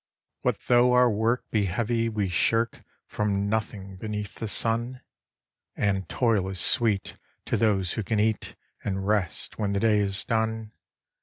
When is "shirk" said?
2.27-2.83